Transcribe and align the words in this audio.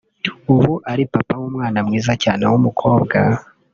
ubu 0.53 0.71
ari 0.91 1.03
papa 1.13 1.33
w’umwana 1.41 1.79
mwiza 1.87 2.13
cyane 2.23 2.43
w’umukobwa 2.51 3.17